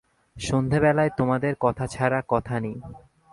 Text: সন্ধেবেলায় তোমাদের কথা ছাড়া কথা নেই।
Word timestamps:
সন্ধেবেলায় 0.37 1.11
তোমাদের 1.17 1.53
কথা 1.59 1.85
ছাড়া 1.87 2.19
কথা 2.27 2.55
নেই। 2.59 2.77